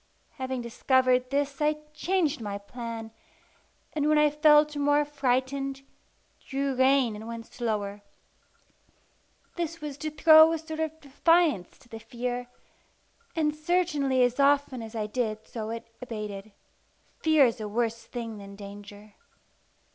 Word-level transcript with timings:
Having 0.39 0.61
discovered 0.61 1.29
this, 1.29 1.61
I 1.61 1.75
changed 1.93 2.41
my 2.41 2.57
plan, 2.57 3.11
and 3.93 4.09
when 4.09 4.17
I 4.17 4.31
felt 4.31 4.75
more 4.75 5.05
frightened, 5.05 5.83
drew 6.43 6.73
rein 6.73 7.15
and 7.15 7.27
went 7.27 7.45
slower. 7.45 8.01
This 9.57 9.79
was 9.79 9.99
to 9.99 10.09
throw 10.09 10.53
a 10.53 10.57
sort 10.57 10.79
of 10.79 10.99
defiance 11.01 11.77
to 11.77 11.87
the 11.87 11.99
fear; 11.99 12.47
and 13.35 13.55
certainly 13.55 14.23
as 14.23 14.39
often 14.39 14.81
as 14.81 14.95
I 14.95 15.05
did 15.05 15.45
so 15.45 15.69
it 15.69 15.87
abated. 16.01 16.51
Fear 17.19 17.45
is 17.45 17.61
a 17.61 17.67
worse 17.67 18.03
thing 18.03 18.39
than 18.39 18.55
danger. 18.55 19.13